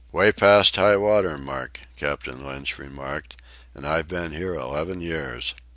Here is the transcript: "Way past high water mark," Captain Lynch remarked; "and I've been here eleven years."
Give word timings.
"Way 0.11 0.31
past 0.31 0.77
high 0.77 0.97
water 0.97 1.37
mark," 1.37 1.81
Captain 1.95 2.43
Lynch 2.43 2.79
remarked; 2.79 3.35
"and 3.75 3.85
I've 3.85 4.07
been 4.07 4.31
here 4.31 4.55
eleven 4.55 4.99
years." 4.99 5.53